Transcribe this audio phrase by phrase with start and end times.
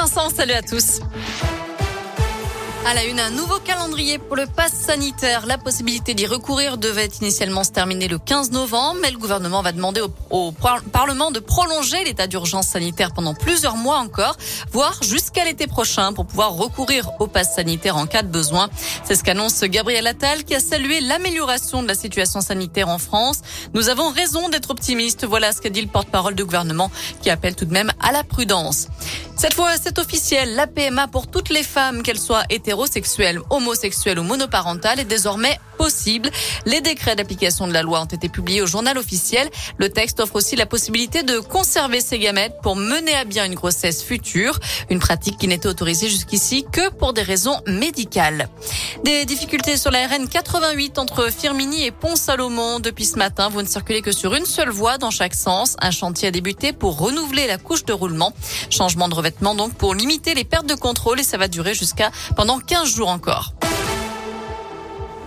[0.00, 1.00] Vincent, salut à tous.
[2.86, 5.44] À la une, un nouveau calendrier pour le pass sanitaire.
[5.44, 9.72] La possibilité d'y recourir devait initialement se terminer le 15 novembre, mais le gouvernement va
[9.72, 14.38] demander au, au Parlement de prolonger l'état d'urgence sanitaire pendant plusieurs mois encore,
[14.72, 18.70] voire jusqu'à l'été prochain pour pouvoir recourir au pass sanitaire en cas de besoin.
[19.04, 23.42] C'est ce qu'annonce Gabriel Attal qui a salué l'amélioration de la situation sanitaire en France.
[23.74, 25.26] Nous avons raison d'être optimistes.
[25.26, 26.90] Voilà ce qu'a dit le porte-parole du gouvernement
[27.20, 28.88] qui appelle tout de même à la prudence.
[29.40, 30.54] Cette fois, c'est officiel.
[30.54, 36.30] La PMA pour toutes les femmes, qu'elles soient hétérosexuelles, homosexuelles ou monoparentales, est désormais possible.
[36.66, 39.48] Les décrets d'application de la loi ont été publiés au journal officiel.
[39.78, 43.54] Le texte offre aussi la possibilité de conserver ses gamètes pour mener à bien une
[43.54, 44.60] grossesse future.
[44.90, 48.50] Une pratique qui n'était autorisée jusqu'ici que pour des raisons médicales.
[49.04, 52.78] Des difficultés sur la RN 88 entre Firmini et Pont-Salomon.
[52.78, 55.76] Depuis ce matin, vous ne circulez que sur une seule voie dans chaque sens.
[55.80, 58.34] Un chantier a débuté pour renouveler la couche de roulement.
[58.68, 62.10] Changement de revêtement donc pour limiter les pertes de contrôle et ça va durer jusqu'à
[62.36, 63.54] pendant 15 jours encore.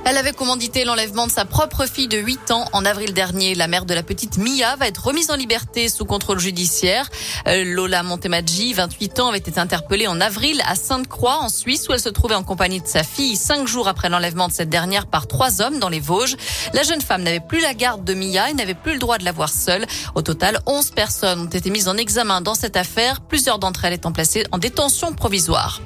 [0.05, 3.55] Elle avait commandité l'enlèvement de sa propre fille de 8 ans en avril dernier.
[3.55, 7.09] La mère de la petite Mia va être remise en liberté sous contrôle judiciaire.
[7.47, 11.93] Euh, Lola Montemaggi, 28 ans, avait été interpellée en avril à Sainte-Croix, en Suisse, où
[11.93, 15.07] elle se trouvait en compagnie de sa fille, cinq jours après l'enlèvement de cette dernière
[15.07, 16.35] par trois hommes dans les Vosges.
[16.73, 19.23] La jeune femme n'avait plus la garde de Mia et n'avait plus le droit de
[19.23, 19.85] la voir seule.
[20.15, 23.21] Au total, 11 personnes ont été mises en examen dans cette affaire.
[23.21, 25.79] Plusieurs d'entre elles étant placées en détention provisoire.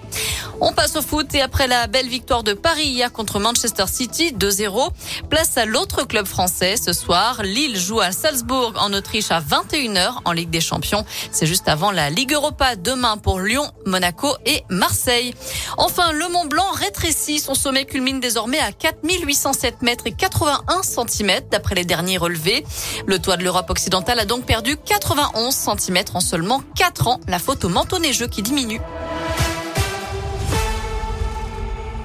[0.60, 4.34] On passe au foot et après la belle victoire de Paris hier contre Manchester City
[4.34, 4.90] 2-0,
[5.30, 7.44] place à l'autre club français ce soir.
[7.44, 11.04] Lille joue à Salzbourg en Autriche à 21h en Ligue des Champions.
[11.34, 15.34] C'est juste avant la Ligue Europa demain pour Lyon, Monaco et Marseille.
[15.78, 17.40] Enfin, le Mont Blanc rétrécit.
[17.40, 22.64] Son sommet culmine désormais à 4807 mètres et 81 cm d'après les derniers relevés.
[23.08, 27.20] Le toit de l'Europe occidentale a donc perdu 91 cm en seulement 4 ans.
[27.28, 28.80] La faute au manteau neigeux qui diminue.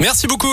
[0.03, 0.53] Merci beaucoup.